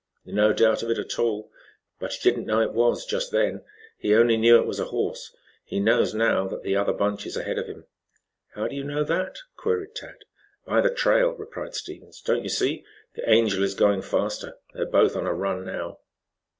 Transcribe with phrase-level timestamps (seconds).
[0.25, 1.51] "No doubt of it at all.
[1.99, 3.63] But he didn't know it was just then.
[3.99, 5.31] He only knew it was a horse.
[5.63, 7.85] He knows now that the other bunch is ahead of him."
[8.55, 10.17] "How do you know that?" queried Tad.
[10.65, 12.19] "By the trail," replied Stevens.
[12.19, 12.83] "Don't you see,
[13.13, 14.57] the Angel is going faster.
[14.73, 15.99] They are both on a run now."